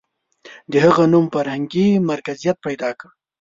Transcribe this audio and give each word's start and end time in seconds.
•د 0.71 0.73
هغه 0.85 1.03
نوم 1.13 1.25
فرهنګي 1.33 1.87
مرکزیت 2.09 2.57
پیدا 2.65 2.89
کړ. 2.99 3.09